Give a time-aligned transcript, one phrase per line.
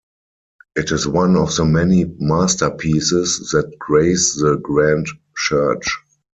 [0.75, 5.05] It is one of the many masterpieces that grace the grand
[5.37, 5.95] church.